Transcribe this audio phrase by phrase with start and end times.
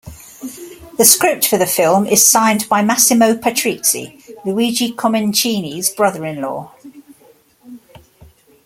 [0.97, 6.73] The script for the film is signed by Massimo Patrizi, Luigi Comencini's brother-in-law.